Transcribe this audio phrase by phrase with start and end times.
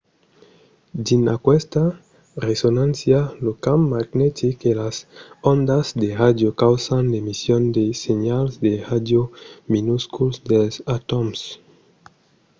[1.05, 1.81] dins aquesta
[2.47, 4.97] resonància lo camp magnetic e las
[5.53, 9.21] ondas de ràdio causan l'emission de senhals de ràdio
[9.73, 11.39] minusculs dels atòms